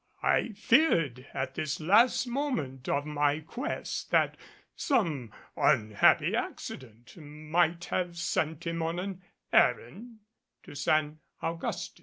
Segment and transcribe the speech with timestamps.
[0.23, 4.35] I feared at this last moment of my quest that
[4.75, 9.21] some unhappy accident might have sent him on an
[9.53, 10.17] errand
[10.63, 11.99] to San Augustin.